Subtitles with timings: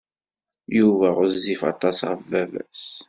[0.77, 2.83] Yuba ɣezzif aṭas ɣef baba-s.